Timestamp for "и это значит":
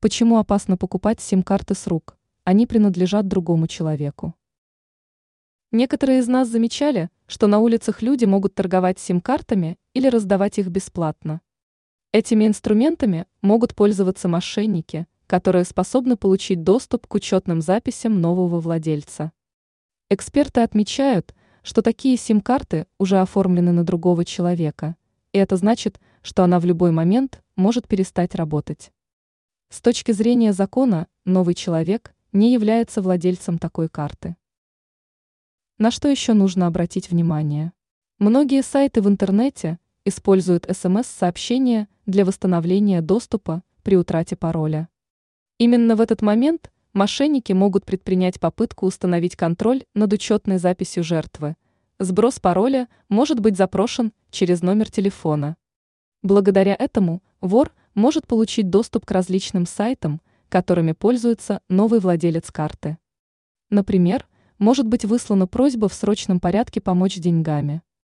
25.32-25.98